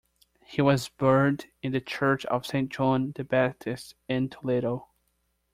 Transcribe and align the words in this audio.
He 0.47 0.63
was 0.63 0.89
buried 0.89 1.51
in 1.61 1.73
the 1.73 1.79
Church 1.79 2.25
of 2.25 2.43
Saint 2.43 2.71
John 2.71 3.11
the 3.15 3.23
Baptist 3.23 3.93
in 4.09 4.29
Toledo. 4.29 4.87